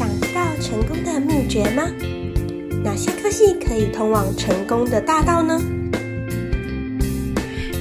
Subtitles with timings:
[0.00, 1.82] 想知道成功的秘诀吗？
[2.82, 5.60] 哪些科系可以通往成功的大道呢？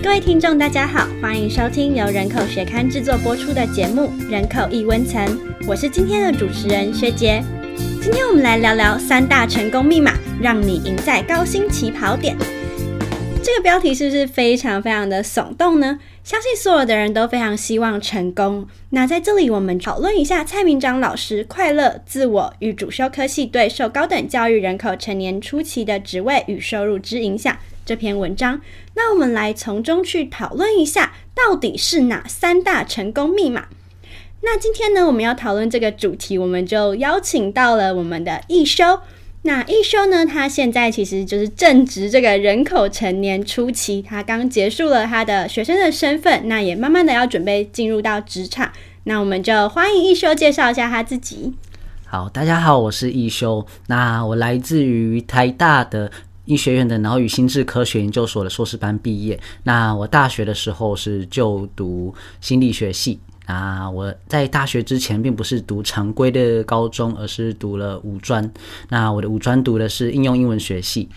[0.03, 5.25] 各位听众，大家好，欢迎收听由人口学刊制作播出的节目《人口一温层》，
[5.65, 7.41] 我是今天的主持人薛杰。
[8.01, 10.11] 今天我们来聊聊三大成功密码，
[10.41, 12.35] 让你赢在高薪起跑点。
[13.59, 15.99] 标题是不是非常非常的耸动呢？
[16.23, 18.67] 相信所有的人都非常希望成功。
[18.91, 27.53] 那在这里，我们讨论一下蔡明章老师《快乐自我与主修科系对受高等教育人口成年初期的职位与收入之影响》
[27.85, 28.61] 这篇文章。
[28.95, 33.67] 那我们来从中去讨论一下，到底是哪三大成功密码？
[34.41, 39.01] 那今天呢，我们要讨论这个主题，我们就邀请到了我们的易修。
[39.41, 40.25] 那一修呢？
[40.25, 48.69] 他现在其实就是正值这个人口成年初期，他刚结束了他的学生的身份，那也慢慢的要准备进入到职场。
[49.05, 51.53] 那我们就欢迎一修介绍一下他自己。
[52.05, 53.65] 好，大家好，我是一修。
[53.87, 56.11] 那我来自于台大的
[56.43, 59.39] 医学院的脑与心智科学研究所的硕士班毕业。
[59.63, 63.19] 那我大学的时候是就读心理学系。
[63.49, 68.51] 啊，我在大学之前并不是读常规的高中，而是读了五专。
[68.89, 71.09] 那我的五专读的是应用英文学系。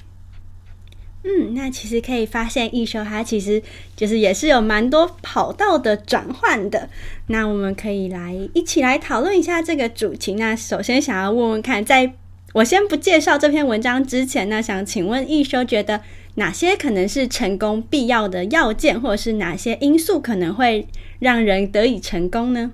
[1.25, 3.63] 嗯，那其实可以发现，艺修它其实
[3.95, 6.89] 就是也是有蛮多跑道的转换的。
[7.27, 10.35] 那我们可以来一起来讨论一下这个主题。
[10.35, 12.15] 那首先想要问问看，在
[12.55, 16.01] 我先不介绍这篇文章之前，那想请问艺修，觉得
[16.35, 20.87] 哪些可能是成功必要的要件，或者是哪些因素可能会？
[21.19, 22.73] 让人得以成功呢？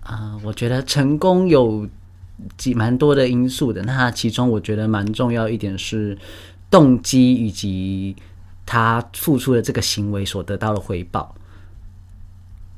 [0.00, 1.88] 啊，我觉得成功有
[2.58, 3.82] 几蛮多的因素的。
[3.84, 6.18] 那其中我觉得蛮重要一点是
[6.70, 8.14] 动机以及
[8.66, 11.34] 他付出的这个行为所得到的回报。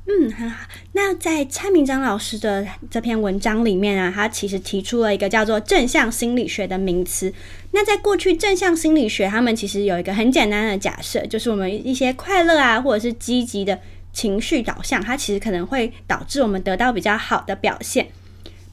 [0.07, 0.65] 嗯，很好。
[0.93, 7.33] 那在蔡明章老师的这篇文章里面啊，他其实提出了一个叫做正向心理学的名词。
[7.71, 13.79] 那在过去正向心理学，他们其实有一个很简单的假设，就是我们一些快乐啊，或者是积极的。
[14.13, 18.07] 情绪导向，它其实可能会导致我们得到比较好的表现。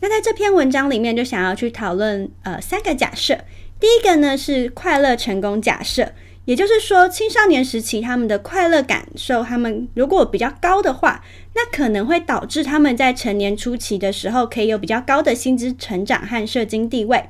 [0.01, 3.37] 那在这篇文章里面，就想要去讨论呃三个假设。
[3.79, 6.13] 第一个呢是快乐成功假设，
[6.45, 11.25] 也就是说青少年时期他们的快乐感受，他们如果比较高的话，
[11.55, 17.25] 那可能会导致他们在成年初期的时候可以有比较高的薪资成长和社经地位。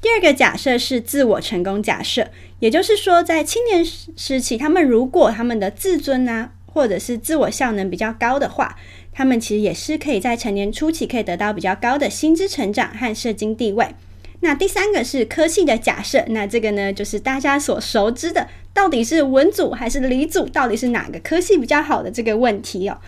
[0.00, 2.28] 第二个假设是自我成功假设，
[2.60, 6.52] 也就是说在青年时期，他们如果他们的自尊啊？
[6.66, 8.76] 或者是自我效能比较高的话，
[9.10, 13.94] 他们其实也是可以在成年初期可以得到比较高的薪资成长和社经地位。
[14.40, 22.98] 那第三个是科系的假设，那这个呢就是大家所熟知的，到底是文组还是理组，到底是哪个科系比较好的这个问题哦。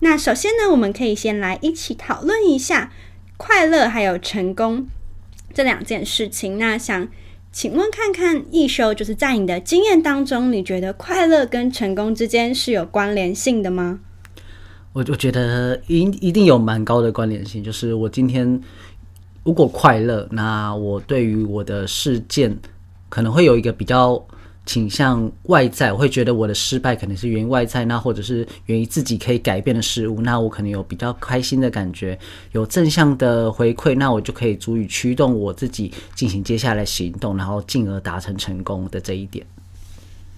[0.00, 2.92] 那首先呢，我们可以先来一起讨论一下
[3.36, 4.86] 快乐还有成功
[5.52, 6.58] 这两件事情。
[6.58, 7.08] 那想。
[7.50, 14.00] 请问看看易修，就是在你的经验当中，你觉得快乐跟成功之间是有关联性的吗？
[14.92, 17.64] 我我觉得一一定有蛮高的关联性。
[17.64, 18.60] 就是我今天
[19.48, 22.54] 如果快乐，那我对于我的事件
[23.08, 24.22] 可能会有一个比较。
[24.66, 32.18] 倾向外在，我会觉得我的失败可能是源于外在，那或者是源于自己可以改变的事物，那我可能有比较开心的感觉，
[32.52, 39.46] 有正向的回馈，那我就可以足以驱动我自己进行接下来行动，然后进而达成成功的这一点。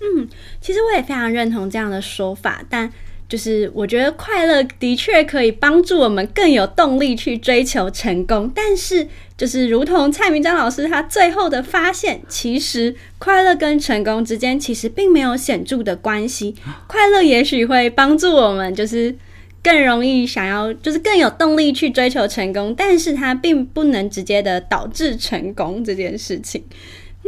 [0.01, 0.29] 嗯，
[0.61, 2.89] 其实我也非常认同这样的说法，但。
[3.31, 16.57] 就是我觉得快乐的确可以帮助我们更有动力去追求成功，但是就是如同蔡明章老师他最后的发现，其实快乐跟成功之间其实并没有显著的关系。
[16.89, 19.15] 快乐也许会帮助我们，就是
[19.63, 26.65] 更容易想要，就是更有动力去追求成功，但是它并不能直接的导致成功这件事情。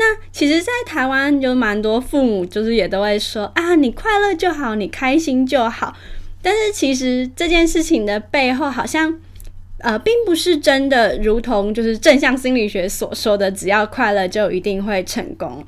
[0.02, 5.96] 那其实，在台湾有蛮多父母，就是也都会说啊，你快乐就好，你开心就好。
[6.42, 9.16] 但是其实这件事情的背后，好像
[9.78, 15.64] 呃，并不是真的，如同就是正向心理学所说的，只要快乐就一定会成功。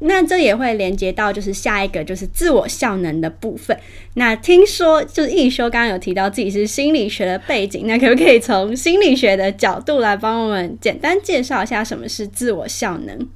[0.00, 3.76] 那这也会连接到就是下一个就是自我效能的部分。
[4.14, 13.28] 那听说就是易修刚刚有提到自己是心理学的背景，那可不可以从心理学的角度来帮我们简单介绍一下什么是自我效能？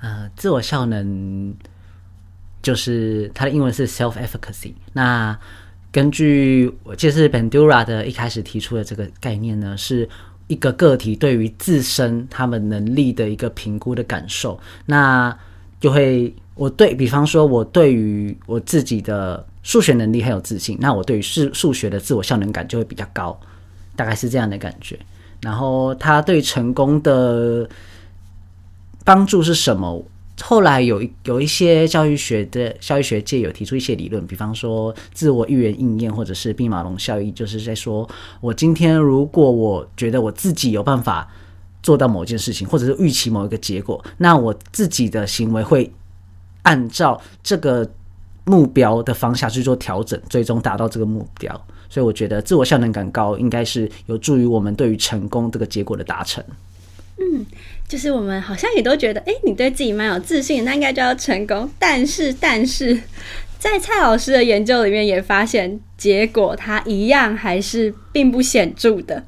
[0.00, 1.54] 呃，自我效能
[2.62, 4.72] 就是它的英文是 self-efficacy。
[4.92, 5.38] 那
[5.92, 10.08] 根据我记得是 Bandura 的一开始提出的这个概念呢，是
[10.48, 14.58] 一个个体对于自身他们能力的一个评估的感受。
[14.84, 15.36] 那
[15.80, 23.38] 就会我对比方说，我对于我自己的数学能力很有自信，那我对于数数学的自我效能感就会比较高，
[23.94, 24.98] 大概是这样的感觉。
[25.40, 27.68] 然后他对成功的
[29.06, 30.04] 帮助是什么？
[30.42, 38.06] 后来有一有一些教育学的教育学界有提出一些理论，比方说自我预言应验，或者是毕马龙效应，就是在说
[38.40, 41.26] 我今天如果我觉得我自己有办法
[41.84, 45.90] 做到某件事情，或者是预期某一个结果，那我自己的行为会
[46.64, 47.88] 按照这个
[48.44, 51.66] 目标的方向去做调整，最终达到这个目标。
[51.88, 56.44] 所以我觉得自我效能感高，应该是有助于我们对于成功这个结果的达成。
[57.88, 61.70] 就是我们好像也都觉得，哎，你对自己蛮有自信，那应该就要成功。
[61.78, 63.00] 但是，但是
[63.58, 69.24] 在蔡老师的研究里面也发现，结果他一样还是并不显著的。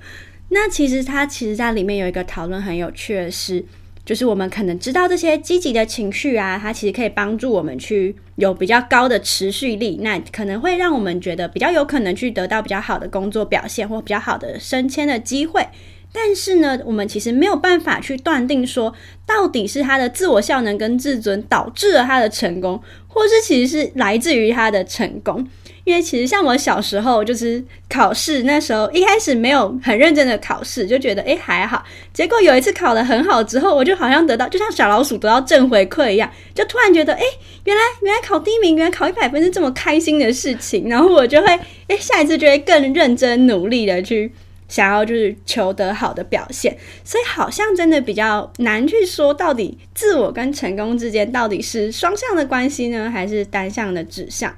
[0.48, 3.64] 那其实他其实在里面有一个讨论很有趣的是，
[4.04, 15.64] 就是我们可能知道这些积极的情绪啊，它其实可以帮助我们去有比较高的持续力，那可能会让我们觉得比较有可能去得到比较好的工作表现或比较好的升迁的机会。
[16.12, 18.92] 但是呢，我们其实没有办法去断定说，
[19.26, 25.46] 到底是他的自我效能跟自尊导致了他的成功，或是其实是来自于他的成功。
[25.84, 31.82] 因为其实像我小时候，就是考试那时候一开始没有很认真的考试，就觉得诶还好。
[32.12, 37.22] 结果有一次考得很好之后，我就好像得到就像小老鼠得到正回馈一样，就突然觉得诶
[37.64, 40.88] 原来原来考第一名，原来考一百分是这么开心的事情。
[40.88, 44.32] 然后我就会诶下一次就会更认真努力的去。
[44.68, 54.54] 想要就是求得好的表现，所以好像真的比较难去说到底自我跟成功之间到底是双向的关系呢，还是单向的指向？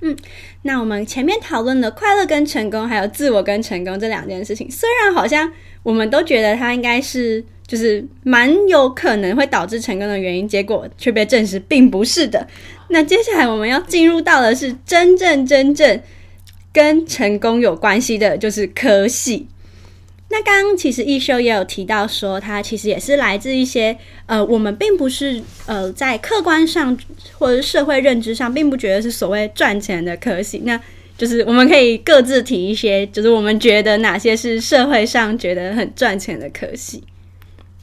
[0.00, 0.16] 嗯，
[0.62, 12.46] 那我们前面讨论的快乐跟成功，还有自我跟成功这两件事情，虽然好像我们都觉得它应该是就是蛮有可能会导致成功的原因，结果却被证实并不是的。
[12.90, 16.00] 那接下来我们要进入到的是真正真正。
[16.72, 19.46] 跟成功有关系的就是科系。
[20.30, 26.94] 那刚刚其实易修也有提到说，他其实也是来自一些呃，我们并不是呃，在客观上
[27.38, 30.60] 或者社会认知上，并不觉得是所谓赚钱的科系。
[30.66, 30.78] 那
[31.16, 37.02] 就是我们可以各自提一些，就是我们觉得哪些是社会上觉得很赚钱的科系。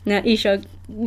[0.04, 0.56] 那易修，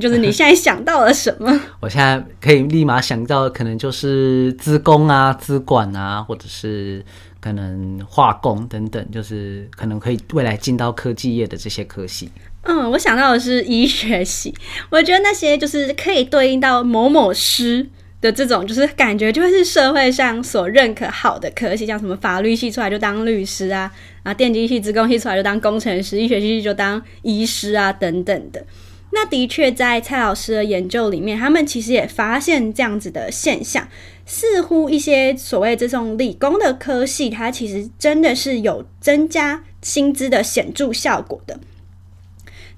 [0.01, 1.61] 就是你现在想到了什么？
[1.79, 7.05] 我现在可以立马想到，可能就是资工啊、资管啊，或者是。
[7.41, 12.31] 可能化工等等，就是可能可以未来进到科技业的这些科系。
[12.63, 14.55] 嗯，我想到的是医学系，
[14.91, 17.89] 我觉得那些就是可以对应到某某师
[18.21, 23.91] 的这种，就是感觉就会是社会上所认可好的科系，像什么法律系出来就当律师啊，
[24.25, 28.67] 啊，电机系、职工系出来就当工程师，医学系就当医师啊等等的。
[29.11, 33.89] 那的确，在蔡老师的研究里面，他们其实也发现这样子的现象。
[34.31, 41.59] 似乎一些所谓这种理工的科系，它其实真的是有增加薪资的显著效果的。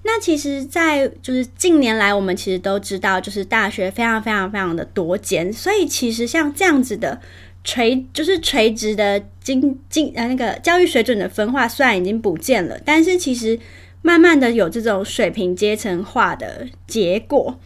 [0.04, 7.20] 那其实，在就是近年来，我们其实都知道，就是大学非常非常非常的多间，所以其实像这样子的
[7.64, 13.58] 垂，就是垂直的经经呃那个教育水准的分化，虽然已经不见了，但是其实
[14.02, 17.58] 慢慢的有这种水平阶层化的结果。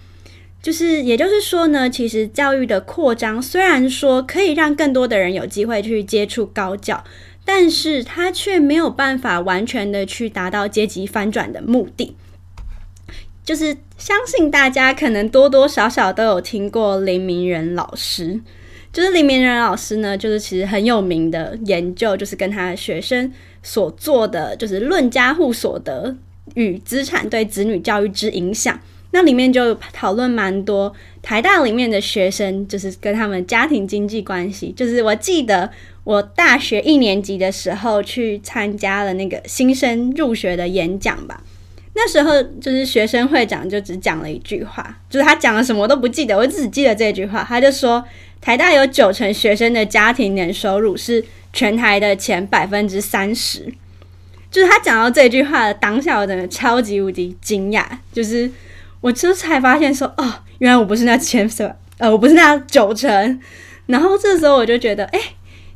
[0.65, 7.05] 就是，也就是说呢，其实教育的扩张虽然说可以让更多的人有机会去接触高教，
[7.45, 12.17] 但是它却没有办法完全的去达到阶级翻转的目的。
[13.45, 18.41] 就是相信大家可能多多少少都有听过林明仁老师，
[18.91, 23.31] 就是林明仁老师呢，就是其实很有名的研究，就是跟他的学生
[23.63, 26.17] 所做的，就是论家户所得
[26.55, 28.81] 与资产对子女教育之影响。
[29.15, 30.93] 那里面就讨论蛮多
[31.23, 34.73] 台大里面的学生，就是跟他们家庭经济关系。
[34.77, 35.71] 就是我记得
[36.03, 41.41] 我大学一年级的时候去参加了那个新生入学的演讲吧。
[41.95, 47.47] 那时候就是学生会长就只讲了一句话，就是他讲了什么我都不记得，我只记得这句话。
[47.49, 48.05] 他就说
[48.41, 53.73] 台大有九成学生的家庭年收入是全台的前百分之三十。
[54.51, 58.51] 就是他讲到这句话的当下，我真的超级无敌惊讶，就是。
[59.05, 63.39] 我这才发现说，哦，原来我不是那前十， 呃，我不是那九成。
[63.85, 65.21] 然后这时候我就觉得，哎，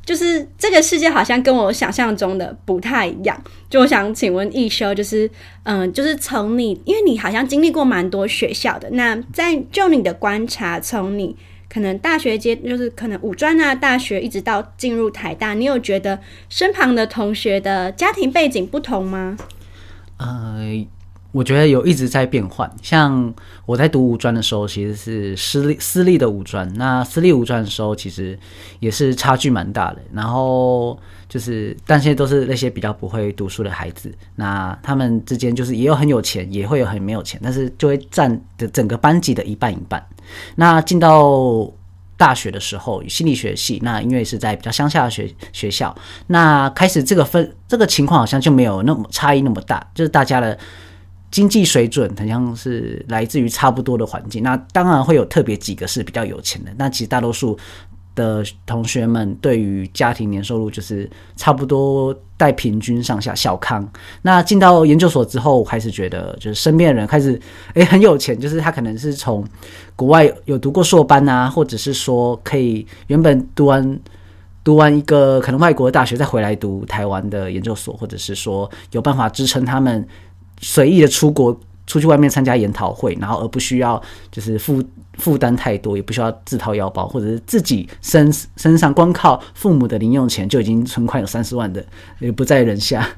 [0.02, 3.38] 就是这个世界好像跟我想象中的不太一样。
[3.68, 5.30] 就我想请问一休，就是，
[5.64, 11.36] 嗯，就是从你，因为你好像经历过蛮多学校的，那在就你的观察，从你
[11.68, 16.18] 可能大学阶，就是可能五专啊，大学一直到进入台大，你有觉得
[16.48, 19.36] 身旁的同学的家庭背景不同吗？
[20.16, 20.86] 呃。
[21.30, 22.70] 我觉得有一直在变换。
[22.82, 23.32] 像
[23.66, 28.38] 我在读五专的时候，其实是私立私立的五专，那私立五专的时候，其实
[28.80, 29.98] 也是差距蛮大的。
[30.12, 40.02] 然后就是，但现在都是那些比较不会读书的孩子，那他们之间就是也有很有钱，也会有很没有钱，但是就会占的整个班级的一半一半。
[40.56, 41.70] 那进到
[42.16, 45.94] 大学的时候，心理学系，那因为是在比较乡下的学学校，
[46.28, 50.58] 那开始这个分这个情况好像就没有那么差异那么大，就是大家的。
[51.30, 57.58] 经济水准好像是来自于差不多的环境，那当然会有特别几个是比较有钱的，那其实大多数
[58.14, 63.86] 的同学们对于家庭年收入就是差不多带平均上下小康。
[64.22, 67.38] 那进到研究所之后，开始觉得就是身边的人开始
[67.74, 69.46] 诶很有钱，就是他可能是从
[69.94, 74.00] 国外有读过硕班啊，或者是说可以原本读完
[74.64, 80.08] 读完一个可能外国的大学再回来读台湾的研究所，或者是说有办法支撑他们。
[80.60, 84.00] 随意的出国，出去外面参加研讨会，然后而不需要
[84.30, 84.82] 就是负
[85.18, 91.84] 负担太多，也不需要自掏腰包，或者是自己身身上光靠父母的零用钱就已经存款有三十万的，
[92.18, 93.08] 也不在人下。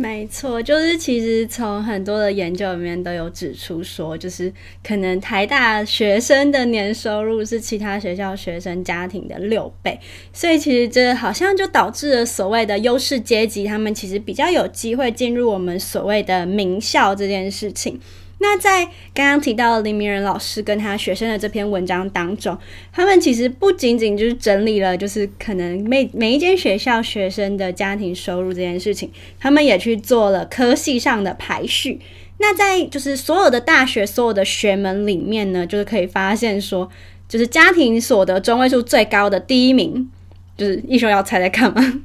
[0.00, 4.50] 没错，就是其实从很多的研究里面都有指出说，就是
[4.82, 10.00] 可能台大学生的年收入是其他学校学生家庭的六倍，
[10.32, 18.00] 所以其实这好像就导致了所谓的优势阶级，他们其实比较有机会进入我们所谓的名校这件事情。
[18.42, 22.56] 那在刚刚提到林明仁老师跟他学生的这篇文章当中，
[22.90, 32.00] 他们其实不仅仅就是整理了，就是可能每每一间学校学生的家庭收入这件事情，他们也去做了科系上的排序。
[32.38, 36.88] 那在就是所有的大学所有的学门里面呢，就是可以发现说，
[37.28, 40.10] 就是家庭所得中位数最高的第一名，
[40.56, 42.00] 就是一说要猜猜看吗？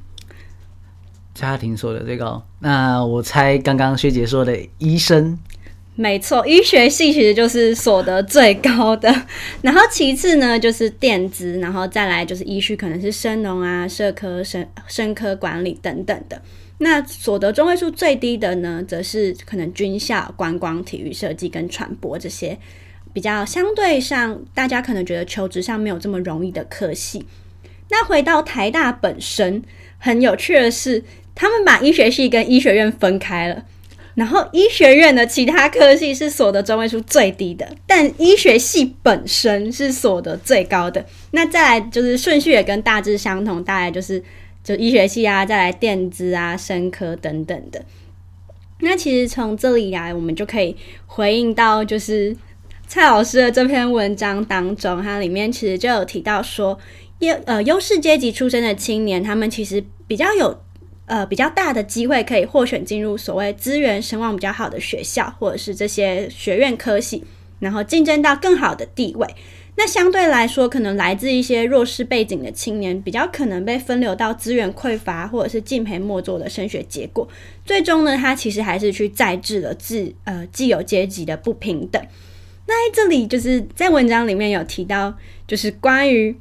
[1.34, 5.40] 家庭所得最高，那我猜刚刚学姐说的医生。
[5.98, 9.10] 没错，医学系其实就是所得最高的，
[9.62, 16.42] 然后其次呢就是电子，然后再来就是医学，可能是生农啊、社科、生生科管理等等的。
[16.80, 22.58] 那所得中位数最低的呢，则是可能军校、观光、体育设计跟传播这些
[23.14, 27.26] 比较相对上，大家可能觉得求职上没有这么容易的科系。
[27.90, 29.64] 那回到台大本身，
[29.98, 31.02] 很有趣的是，
[31.34, 33.64] 他们把医学系跟医学院分开了。
[34.16, 41.06] 然后医学院的其他科系是所得中位数最低的，但医学系本身是所得最高的。
[41.32, 44.24] 那再来就是顺序也跟大致相同，大概就是
[44.64, 47.84] 就医学系啊，再来电子啊、生科等等的。
[48.80, 52.34] 那其实从这里来，我们就可以回应到，就是
[52.88, 56.80] 蔡老师的这篇文章当中，它里面其实就有提到说，
[57.20, 60.58] 优呃优势阶级出身的青年，他们其实比较有。
[61.08, 67.24] 呃，比较大的机会可以获选进入所谓资源声望比较好的学校，或者是这些学院科系，
[67.60, 69.28] 然后竞争到更好的地位。
[69.78, 77.28] 那相对来说，可能来自一些弱势背景的青年，比较可能被分流到资源匮乏或者是敬陪末座的升学结果。
[77.66, 82.02] 最终呢，他其实还是去再制了自呃既有阶级的不平等。
[82.66, 85.14] 那在这里就是在文章里面有提到，
[85.46, 86.36] 就是关于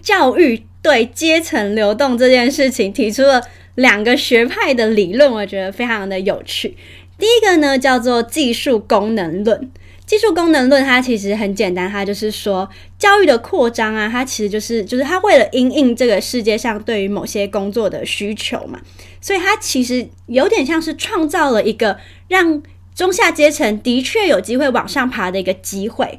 [0.00, 3.42] 教育对阶层流动这件事情提出了。
[3.74, 6.76] 两个学派的理论，我觉得非常的有趣。
[7.18, 9.70] 第一个呢，叫做技术功能论。
[10.04, 18.80] 技术功能论它其实很简单，它就是说教育的扩张啊，它其实就是就是它为了因应这个世界上对于某些工作的需求嘛，
[19.20, 21.96] 所以它其实有点像是创造了一个
[22.28, 22.62] 让
[22.94, 26.18] 中下阶层的确有机会往上爬的一个机会。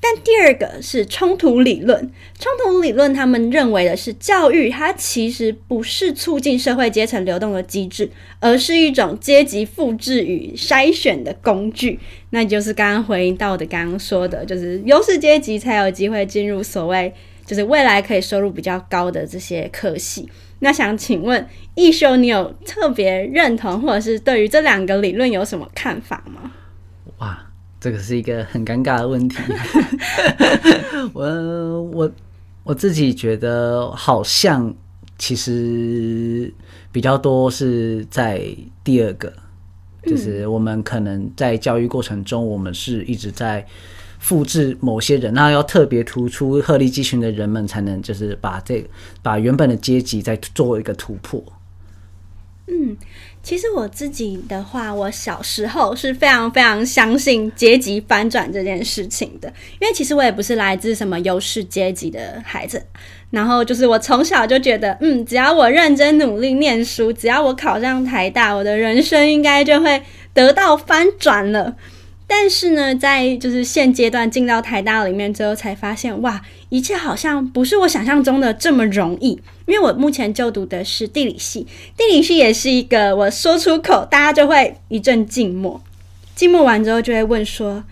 [0.00, 11.98] 但第二个是冲突理论，冲突理论他们认为的是教育，它其实不是促进社会阶层流动的机制，而是一种阶级复制与筛选的工具。
[12.30, 17.12] 那就是刚刚回应到的，刚刚说的，就是优势阶级才有机会进入所谓
[17.44, 20.28] 就是未来可以收入比较高的这些科系。
[20.60, 26.52] 那想请问易修，你有特别认同或者是对于这两个理论有什么看法吗？
[27.18, 27.47] 哇！
[27.80, 29.36] 这个是一个很尴尬的问题，
[31.14, 32.10] 我我
[32.64, 34.74] 我自己觉得好像
[35.16, 36.52] 其实
[36.90, 38.42] 比较多是在
[38.82, 39.32] 第二个，
[40.04, 43.64] 就是我们可能在教育过程中，我们是一直在
[44.18, 48.84] 复制某些人，那要特别突出鹤立鸡群的人们，才能就是把这
[49.22, 51.40] 把原本的阶级再做一个突破。
[52.70, 52.96] 嗯。
[53.40, 62.84] 其实我自己的话，我小时候是非常非常相信阶级翻转这件事情的，因为其实我也不是来自什么优势阶级的孩子，
[63.30, 70.02] 然后就是我从小就觉得，嗯，只要我认真努力念书，只要我考上台大，我的人生应该就会
[70.34, 71.74] 得到翻转了。
[72.26, 79.40] 但是呢，在就是现阶段进到台大里面之后，才发现哇，一切好像不是我想象中的这么容易。
[79.66, 85.80] 因为我目前就读的是地理系，地理系也是一个我说出口，大家就会一阵静默。
[86.34, 87.84] 静默完之后，就会问说：“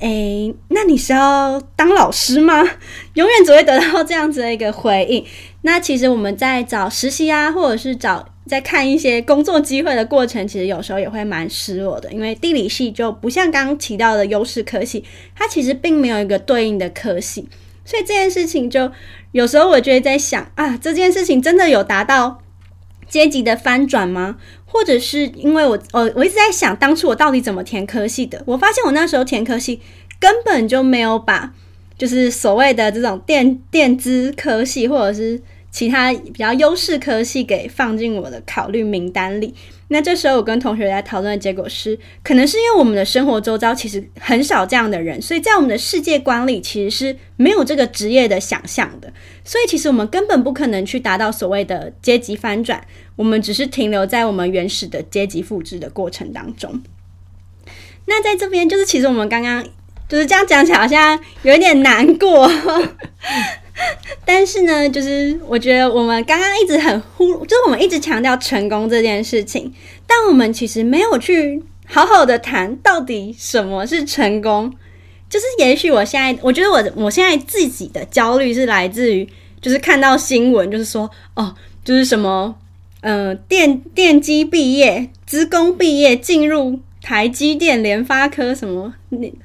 [0.00, 2.62] 诶，那你是要当老师吗？”
[3.14, 5.24] 永远只会得到这样子的一个回应。
[5.62, 8.28] 那其实我们在找实习啊，或者是找。
[8.46, 15.04] 在看一些工作机会的过程，其实有时候也会蛮失落的，因为地理系就不像刚刚提到的优势科系，
[15.36, 17.46] 它其实并没有一个对应的科系，
[17.90, 18.92] 所以这件事情就
[19.32, 22.40] 有时候我觉得在想啊，这件事情真的有达到
[23.08, 24.36] 阶级的翻转吗？
[24.64, 28.40] 或者是因为我我我一直在想，当初我到底怎么填科系的？
[28.46, 29.80] 我发现我那时候填科系
[30.20, 31.52] 根本就没有把
[31.98, 35.42] 就是所谓的这种电电资科系或者是。
[35.72, 39.54] 其他比较优势科系给放进我的考虑名单里。
[39.92, 49.12] 那这时候我跟同学在讨论的结果是，可能是因为我们的生活周遭其实很少这样的人，所以在我们的世界观里其实是没有这个职业的想象的。
[49.44, 52.80] 所以其实我们根本不可能去达到所谓的阶级翻转，
[53.16, 56.80] 我们只是停留在我们原始的阶级复制的过程当中。
[58.06, 59.64] 那在这边就是，其实我们刚刚
[60.08, 62.48] 就是这样讲起来，好像有一点难过。
[64.24, 69.72] 但是呢，就是我觉得我们刚刚一直很忽，就是我们一直强调成功这件事情，
[70.06, 74.72] 但我们其实没有去好好的谈到底什么是成功。
[75.28, 79.28] 就是也许我现在，我觉得我我现在自己的焦虑是来自于，
[79.60, 82.56] 就是看到新闻，就是说哦，就是什么，
[83.02, 88.92] 嗯，电电机毕业、职工毕业进入台积电、联发科，什么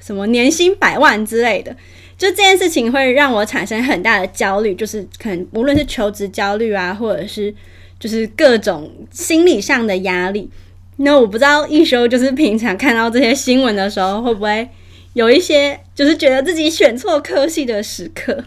[0.00, 1.76] 什么年薪百万之类的。
[2.18, 7.54] 就这件事情会让我产生很大的焦虑，就是可能无论是求职焦虑啊，或者是
[8.00, 10.48] 就是各种心理上的压力。
[10.96, 14.66] 那我不知道一休就是平常看到这些新闻的时候，会不会
[15.12, 18.42] 有一些就是觉得自己选错科系的时刻？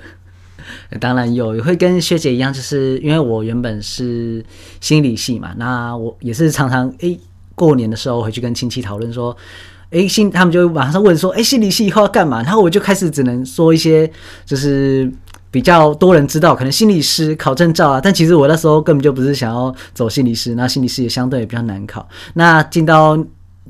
[0.99, 4.43] 当然有，也会跟学姐一样，就是因为我原本是
[4.81, 7.19] 心理系嘛，那我也是常常诶
[7.53, 9.37] 过年的时候回去跟亲戚讨论说。
[9.91, 14.09] 哎，心他们就马上问说：“哎，心理系以后要干嘛？”然后我就开始只能说一些，
[14.45, 15.11] 就是
[15.49, 17.99] 比较多人知道，可能心理师考证照啊。
[17.99, 22.07] 但其实我那时候根本就不是想要走心理师，那心理师也相对也比较难考。
[22.35, 23.17] 那进到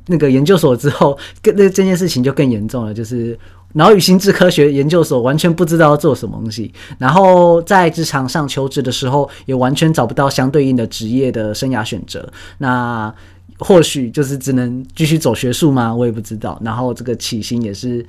[0.08, 3.38] 那个研究所之后，更那这件事情就更严重了，就是
[3.73, 12.27] 脑与心智科学研究所完全不知道要做什么东西，然后在职场上求职的时候，也完全找不到相对应的职业的生涯选择。
[12.58, 13.13] 那
[13.60, 15.93] 或许就是只能继续走学术吗？
[15.93, 16.60] 我也不知道。
[16.63, 18.06] 然后这个起薪也是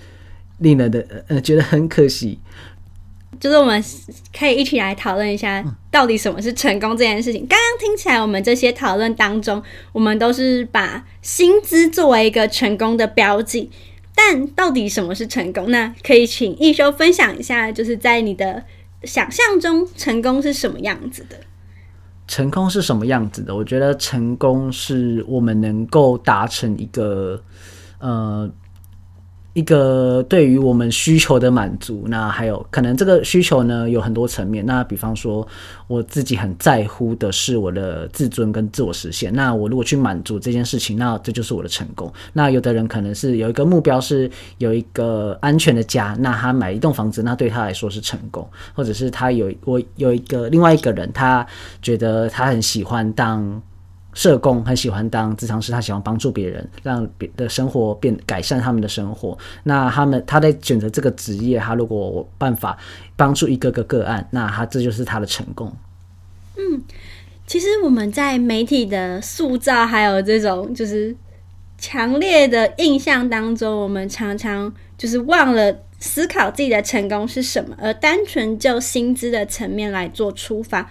[0.58, 2.38] 令人的呃觉得很可惜。
[3.38, 3.82] 就是我们
[4.36, 7.46] 可以一起来讨论一下，到底什么是成功这件事情。
[7.46, 13.70] 刚刚听起来，我们这些讨论当中，我们都是把薪资作为一个成功的标记。
[14.14, 15.70] 但到底什么是成功？
[15.70, 18.62] 那可以请一休分享一下，就是在你的
[19.04, 21.36] 想象中，成功是什么样子的？
[22.30, 23.56] 成功是什么样子的？
[23.56, 27.42] 我觉得成功是我们能够达成一个，
[27.98, 28.48] 呃。
[29.52, 34.64] 一个对于我们需求的满足，那还有可能这个需求呢有很多层面。
[34.64, 35.46] 那比方说，
[35.88, 39.34] 我自己很在乎的是我的自尊跟自我实现。
[39.34, 42.12] 那我如果去满足这件事情，那这就是我的成功。
[42.32, 48.48] 那有的人可能是有一个目标是有一个安全的家，那他买一栋房子，那对他来说是成功。
[48.74, 51.44] 或者是他有我有一个另外一个人，他
[51.82, 53.60] 觉得他很喜欢当。
[54.12, 59.38] 社工很喜欢当咨商师，他喜欢帮助别人，让别的生活变改善他们的生活。
[59.64, 62.76] 那他们他在选择这个职业，他如果办法
[63.16, 65.72] 帮助一个个个案，那他这就是他的成功。
[66.56, 66.82] 嗯，
[67.46, 71.14] 其实我们在媒体的塑造还有这种就是
[71.78, 80.90] 强烈的印象当中，我们常常就是忘了思考自己的成功是什么，而单纯就薪资的层面来做出发。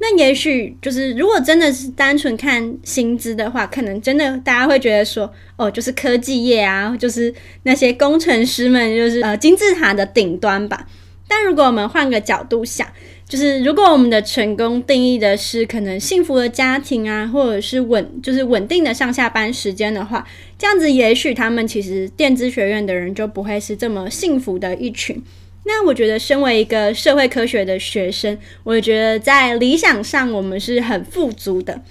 [0.00, 7.34] 那也许就是，如果真的是单纯看薪资的话，可能真的大家会觉得说，哦，就是科技业啊，就是
[7.64, 10.86] 那些工程师们，就是呃金字塔的顶端吧。
[11.26, 12.86] 但如果我们换个角度想，
[13.28, 20.24] 就是如果我们的成功定义的是可能幸福的家庭啊，或者是稳，就是稳定的上下班时间的话，
[20.56, 25.22] 这样子也许他们其实电子学院的人就不会是这么幸福的一群。
[25.70, 31.82] 那我觉得，身为一个社会科学的学生，我觉得在理想上我们是很富足的。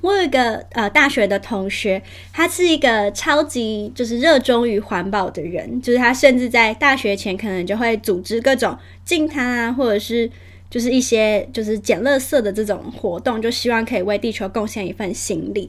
[0.00, 10.30] 我有一个呃大学的同学，他是一个超级就是热衷于环保的人，就是他甚至在大学前可能就会组织各种净滩啊，或者是
[10.70, 15.68] 就是一些就是捡垃圾的这种活动，就希望可以为地球贡献一份心力。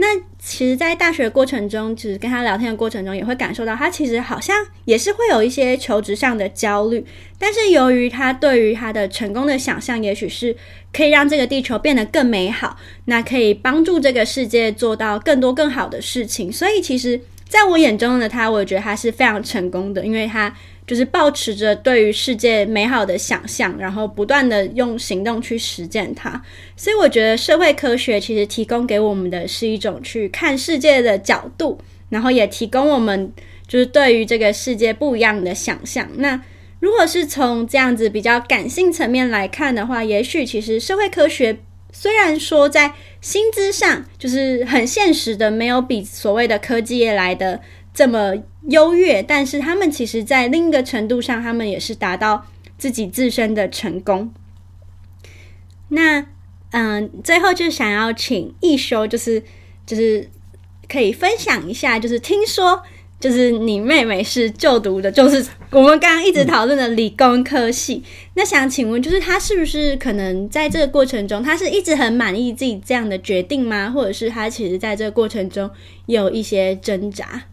[0.00, 7.04] 那其实，在大学过程中，其实跟他聊天的过程中，也会感受到他其实好像也是会有一些求职上的焦虑。
[7.36, 10.56] 但是，由于他对于他的成功的想象，也许是
[10.92, 16.52] 可以让这个地球变得更美好，那可以帮助这个世界做到更多更好的事情。
[16.52, 20.54] 所以，其实在我眼中的他，我觉得他是非常成功的，因为他。
[20.88, 26.42] 就是保持着对于世界美好的想象，然后不断的用行动去实践它。
[26.78, 33.30] 所以我觉得社会科学其实提供给我们的是一种去看世界的角度，然后也提供我们
[33.66, 36.08] 就是对于这个世界不一样的想象。
[36.14, 36.42] 那
[36.80, 41.58] 如果是从这样子比较感性层面来看的话，也许其实社会科学
[41.92, 47.60] 虽然说在薪资上就是很现实的，没有比所谓的科技业来的。
[47.94, 48.34] 这么
[48.68, 52.46] 优越，但是他们其实，在另一个程度上，他们也是达到
[52.76, 54.32] 自己自身的成功。
[55.88, 56.26] 那，
[56.70, 59.42] 嗯，最后就想要请一休，就是
[59.86, 60.28] 就是
[60.88, 62.82] 可以分享一下，就是听说，
[63.18, 68.04] 就是你妹妹是就读的，就是我们刚刚一直讨论的理工科系。
[68.34, 73.90] 那想请问，就是她是不是可能在这个过程中，她是一直很满意自己这样的决定吗？
[73.90, 75.68] 或者是她其实在这个过程中
[76.06, 77.44] 有一些挣扎？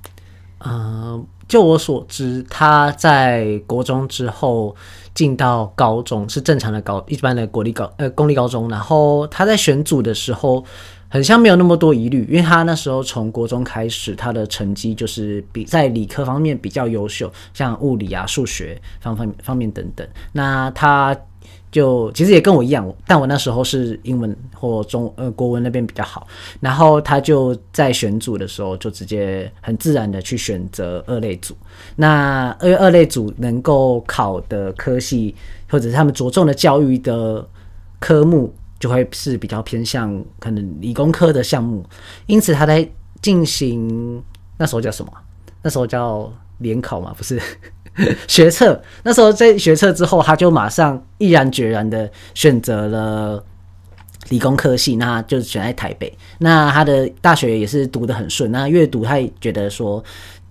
[0.66, 4.76] 呃，就我所知，他在国中之后
[5.14, 10.66] 进到高中是正常的高一般的国立高呃公立高中，然后他在选组的时候，
[11.08, 21.16] 很像没有那么多疑虑，因为他那时候从国中开始，他的成绩就是比在理科方面比较优秀，像物理啊、数学方方方面等等，那他。
[21.76, 26.26] 就其实也跟我一样，但我那时候是英文或中呃国文那边比较好，
[26.62, 31.54] 然后他就在选组的时候就直接很自然的去选择二类组。
[31.98, 35.36] 那二二类组能够考的科系
[35.70, 37.46] 或者是他们着重的教育的
[38.00, 41.86] 科目就会是比较偏向可能理工科的项目，
[42.26, 42.90] 因此他在
[43.22, 44.24] 进行
[44.58, 45.12] 那时候叫什么？
[45.62, 47.38] 那时候叫联考嘛，不是？
[48.28, 53.42] 学测那时候在学测之后，他就马上毅然决然的选择了
[54.30, 56.12] 理工科系，那就选在台北。
[56.40, 60.04] 那他的大学也是读得很顺，那阅读他也觉得说，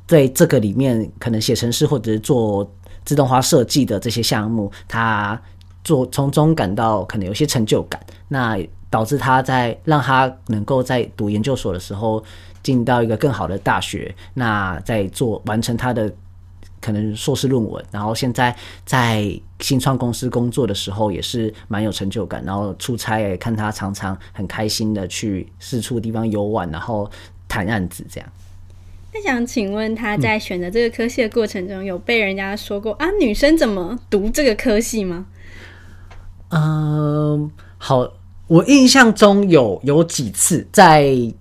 [0.07, 2.67] 在这个里面可能写程式或者是做
[3.05, 5.39] 自动化设计的这些项目，他
[5.83, 12.25] 做从中感到可能有些成就感，那导致他在让他能够在读研究所的时候
[12.63, 16.11] 进到一个更好的大学，那在做完成他的。
[16.85, 27.11] 可能硕士论文，然后现在在新创公司工作的时候也是蛮有成就感，然后出差也看他常常很开心的去四处地方游玩，然后
[27.49, 28.29] 谈案子这样。
[29.15, 35.25] 那想请问他在选择这个科系的过程中，有被人家说过啊，女生怎么读这个科系吗？
[36.51, 38.13] 嗯，好，
[38.47, 41.33] 我印象中有有几次在。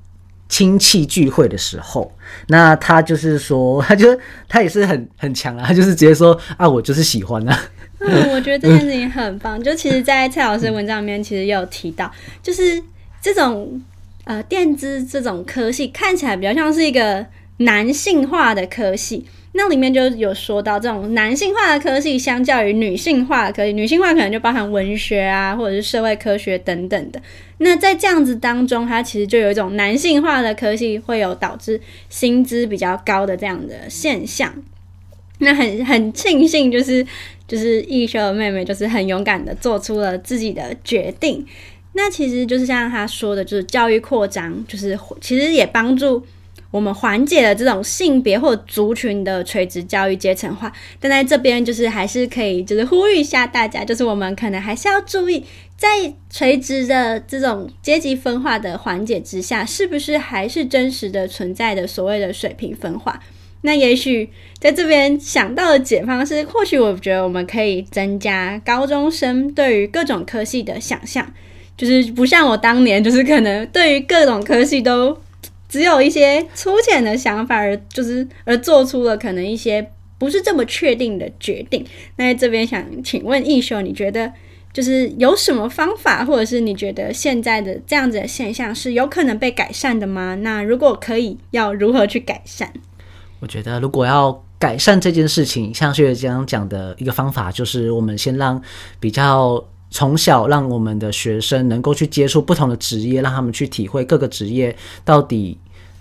[0.50, 2.12] 亲戚聚会的时候，
[2.48, 7.60] 那他就是说， 他就他也是很很强啊，他就是直接说啊，我就是喜欢啊。
[8.00, 9.62] 嗯，我觉得这件事情很棒。
[9.64, 12.82] 就其实，在蔡老师文章里面，其实也有提到，就是
[13.22, 13.82] 这种
[14.26, 17.26] 呃电子这种科系看起来比较像是一个
[17.58, 19.26] 男性化的科系。
[19.56, 27.22] 那里面就有说到，这种男性化的科系相较于女性化的科系，女性化可能就包含文学啊，或者是社会科学等等的。
[27.60, 34.52] 那在这样子当中，它其实就有一种男性化的科系会有导致薪资比较高的这样的现象。
[35.38, 37.06] 那很很庆幸，就是
[37.48, 41.46] 就是艺修妹妹就是很勇敢的做出了自己的决定。
[41.94, 46.26] 那其实就是像他说的，就是教育扩张，就是其实也帮助。
[46.74, 55.46] 我们缓解了这种性别或族群的垂直教育阶层化，但在这边就是还是可以，就是呼吁一下大家，就是我们可能还是要注意，
[55.78, 63.20] 在垂直的这种阶级分化的缓解之下，是不是还是真实的存在的所谓的水平分化？
[63.62, 71.32] 那也许在这边想到的解方是，或许我觉得我们可以增加高中生对于各种科系的想象，
[71.78, 75.16] 就是不像我当年，就是可能对于各种科系都。
[75.74, 81.84] 只有一些粗浅的想法，而就是而做出了可能一些不是这么确定的决定。
[82.16, 84.32] 那在这边想请问易修，你觉得
[84.72, 90.36] 就是有什么方法，或者是你觉得现在的这样子的现象是有可能被改善的吗？
[90.36, 92.70] 那如果可以，要如何去改善？
[93.40, 98.62] 我觉得如果要改善这件事情，像学姐刚刚讲的一个方法，就是我们先让
[99.00, 99.66] 比较。
[99.96, 105.56] 从小让我们的学生能够去接触不同的职业，让他们去体会各个职业到底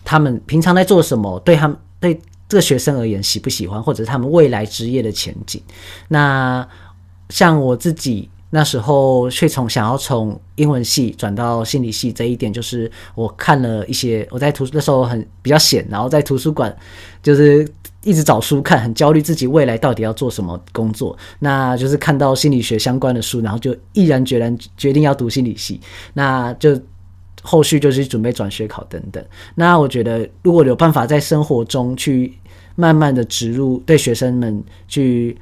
[0.04, 5.62] 他们平常在做什么，对他们对这个学生而言喜不喜欢，或者是他们未来职业的前景。
[6.08, 6.66] 那
[7.28, 16.76] 像我自己那时候却从想要从英文系转到心理系这一点，就是我看了一些我在图书那时候很比较闲，然后在图书馆
[17.22, 17.66] 就是
[18.04, 21.16] 一直找书看，很焦虑自己未来到底要做什么工作。
[21.38, 25.80] 那就是看到心理学相关的书，然后就毅然决然决定要读心理系。
[26.12, 26.78] 那就
[27.42, 29.22] 后续就是准备转学考等等。
[29.54, 32.32] 那我觉得如果有办法在生活中去
[32.74, 35.36] 慢慢的植入对学生们去。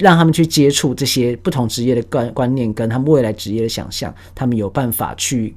[0.00, 5.56] 让他们去接触这些不同职业的观观念，跟他们未来职业的想象，他们有办法去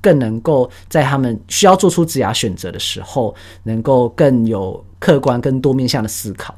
[0.00, 6.52] 更能够在他们需要做出职业选择的时候，能够更有客观、更多面向的思考。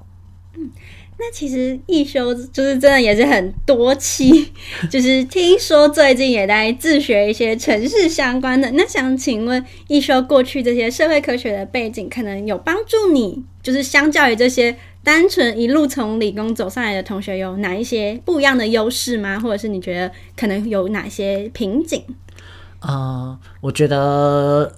[1.18, 4.52] 那其实一休就是真的也是很多期，
[4.90, 8.70] 就是听说最近也在自学一些城市相关的。
[8.72, 14.76] 那想请问一休过去这些社会科学的背景，可能有帮助你，就是相较于这些。
[15.04, 19.40] 单纯一路从理工走上来的同学有哪一些不一样的优势吗？
[19.40, 22.04] 或者是你觉得可能有哪些瓶颈？
[22.80, 24.70] 啊，我觉得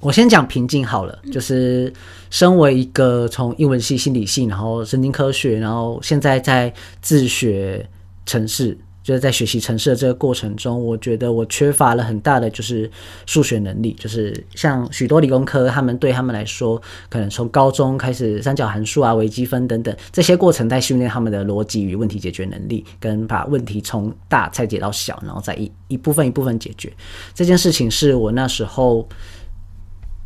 [0.00, 1.18] 我先讲瓶颈好了。
[1.30, 1.92] 就是
[2.30, 7.88] 身为一个从英文系、心理系，然后神经科学，然后现在在自学
[8.26, 8.76] 城市。
[9.02, 12.88] 就是在学习城市的这个过程中，我觉得我缺乏了很大的就是
[13.24, 13.96] 数学能力。
[13.98, 26.92] 就是像许多理工科，他们对他们来说，可能从高中开始三角函数啊、微积分等等这些过程，在训练他们的逻辑与问题解决能力，跟把问题从大拆解到小，然后再一一部分一部分解决。
[27.34, 29.08] 这件事情是我那时候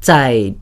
[0.05, 0.55] 在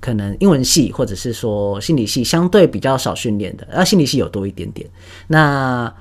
[0.00, 4.88] 可能英文系或者是说心理系相对比较少训练的，而心理系有多一点点。
[5.26, 5.92] 那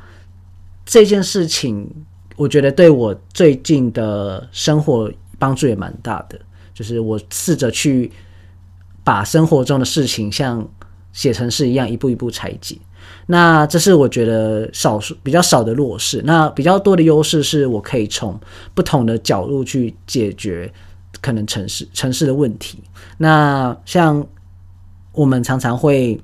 [0.85, 1.89] 这件事情，
[2.35, 6.39] 我觉得对我最近的生活帮助也蛮大的。
[6.75, 8.11] 就是我试着去
[9.03, 10.67] 把生活中的事情像
[11.11, 12.77] 写成是一样，一步一步拆解。
[13.25, 16.21] 那这是我觉得少数比较少的弱势。
[16.23, 18.39] 那比较多的优势是我可以从
[18.75, 20.71] 不同的角度去解决
[21.21, 22.83] 可能城市城市的问题。
[23.17, 24.25] 那像
[25.11, 26.19] 我们常常会。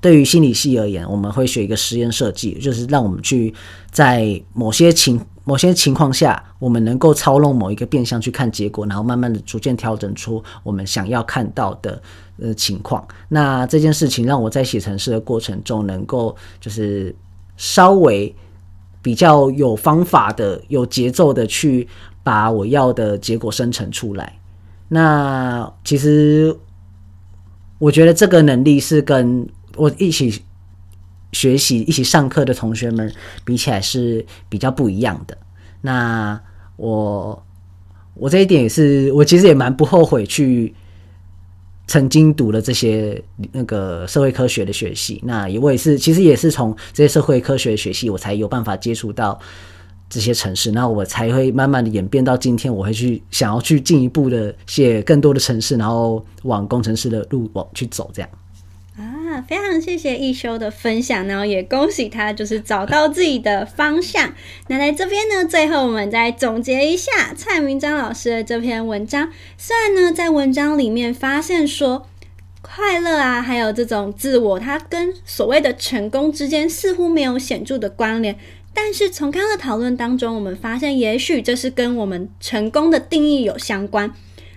[0.00, 3.52] 对于心理系而言，我们会学一个实验设计，就是让我们去
[3.90, 12.00] 在某些情某些情况下，我们能够操弄某一个变相去看结果，然后慢慢的逐渐调整出我们想要看到的
[12.40, 13.04] 呃情况。
[13.28, 17.12] 那这件事情让我在写程式的过程中，能够就是
[17.56, 18.32] 稍微
[19.02, 21.88] 比较有方法的、有节奏的去
[22.24, 24.40] 把我要的结果生成出来。
[24.88, 26.56] 那其实
[27.78, 30.42] 我觉得这个能力是跟我一起
[31.32, 33.12] 学习、一起上课的同学们
[33.44, 35.36] 比起来是比较不一样的。
[35.80, 36.40] 那
[36.76, 37.44] 我
[38.14, 40.74] 我这一点也是，我其实也蛮不后悔去
[41.86, 45.20] 曾经读了这些那个社会科学的学系。
[45.24, 49.38] 那我也是，其实也是从这些社会科学学系，我才有办法接触到
[50.08, 50.70] 这些城市。
[50.70, 58.30] 那我才会慢慢的演变到今天，我会去想要去进一步的写更多的城市，然后往工程师的路往去走，这样。
[58.96, 64.32] 啊，非常谢谢一休的分享，然后也恭喜他就是找到自己的方向。
[64.68, 69.30] 那在这边呢，最后我们再总结一下蔡明章老师的这篇文章。
[69.58, 72.06] 虽然呢，在文章里面发现说
[72.62, 78.38] 快乐啊，还有这种自我，它跟所谓的成功之间似乎没有显著的关联，
[78.74, 84.12] 但是从刚刚的讨论当中，我们发现也许这是跟我们成功的定义有相关。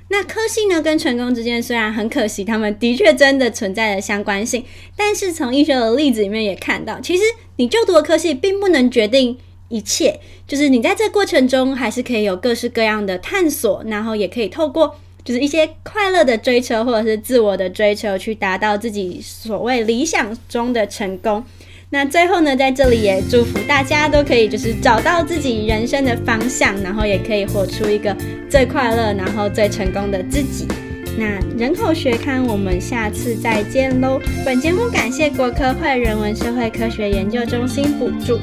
[0.09, 4.63] 那科系呢，跟成功之间虽然很可惜，他们的确真的存在着相关性，
[4.95, 7.23] 但是从医学的例子里面也看到，其实
[7.57, 21.43] 你就读的科系并不能决定一切，就是你在这过程中还是可以有各式各样的探索，然后也可以透过就是一些快乐的追求或者是自我的追求，去达到自己所谓理想中的成功。
[21.89, 28.15] 那最后呢，在这里也祝福大家都可以就是找到自己人生的方向，然后也可以活出一个
[28.49, 30.67] 最快乐、然后最成功的自己。
[31.17, 34.19] 那人口学刊，我们下次再见喽！
[34.45, 38.37] 本节目感谢国科会人文社会科学研究中心补助。